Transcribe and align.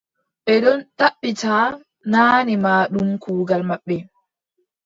Ɓe 0.45 0.53
ɗon 0.63 0.79
ɗaɓɓita, 0.97 1.51
naane 2.11 2.53
ma 2.63 2.71
ɗum 2.93 3.09
kuugal 3.21 3.61
maɓɓe. 3.69 3.95